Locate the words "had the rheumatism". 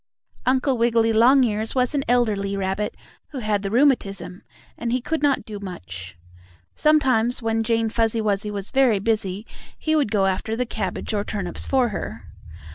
3.37-4.41